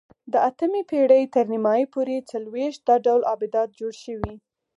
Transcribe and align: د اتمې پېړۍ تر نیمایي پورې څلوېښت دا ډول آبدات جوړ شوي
د 0.31 0.33
اتمې 0.49 0.81
پېړۍ 0.89 1.23
تر 1.33 1.45
نیمایي 1.53 1.85
پورې 1.93 2.25
څلوېښت 2.31 2.81
دا 2.89 2.95
ډول 3.05 3.21
آبدات 3.33 3.69
جوړ 3.79 3.93
شوي 4.03 4.35